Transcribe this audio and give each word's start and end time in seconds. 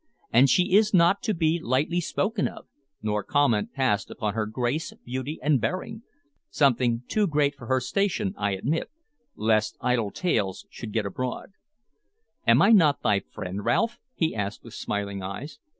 And 0.33 0.49
she 0.49 0.73
is 0.75 0.95
not 0.95 1.21
to 1.21 1.33
be 1.35 1.59
lightly 1.59 2.01
spoken 2.01 2.47
of, 2.47 2.65
nor 3.03 3.21
comment 3.21 3.71
passed 3.71 4.09
upon 4.09 4.33
her 4.33 4.47
grace, 4.47 4.93
beauty, 5.05 5.37
and 5.43 5.61
bearing 5.61 6.01
(something 6.49 7.03
too 7.07 7.27
great 7.27 7.53
for 7.53 7.67
her 7.67 7.79
station, 7.79 8.33
I 8.35 8.53
admit), 8.53 8.89
lest 9.35 9.77
idle 9.79 10.09
tales 10.09 10.65
should 10.71 10.91
get 10.91 11.05
abroad." 11.05 11.51
"Am 12.47 12.63
I 12.63 12.71
not 12.71 13.03
thy 13.03 13.19
friend, 13.19 13.63
Ralph?" 13.63 13.99
he 14.15 14.33
asked 14.33 14.63
with 14.63 14.73
smiling 14.73 15.21
eyes. 15.21 15.59